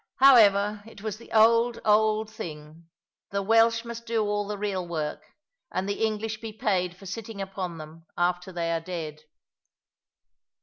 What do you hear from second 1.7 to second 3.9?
old thing. The Welsh